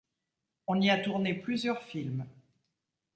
On 0.65 0.81
y 0.81 0.89
a 0.89 0.97
tourné 0.97 1.35
plusieurs 1.35 1.83
films. 1.83 2.25